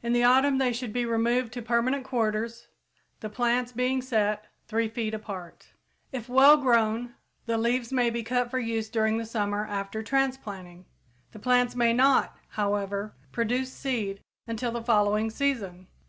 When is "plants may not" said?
11.40-12.36